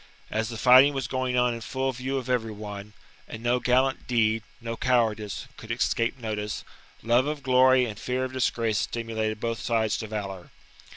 [0.31, 2.93] As the fighting was going on in full view of every one,
[3.27, 6.63] and no gallant deed, no cowardice, could escape notice,
[7.03, 10.49] love of glory and fear of disgrace stimulated both sides to valour.